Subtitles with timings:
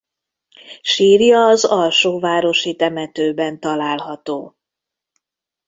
[0.81, 4.57] Sírja az Alsóvárosi temetőben található.